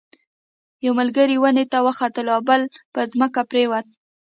[0.85, 2.61] یو ملګری ونې ته وختلو او بل
[2.93, 3.85] په ځمکه پریوت.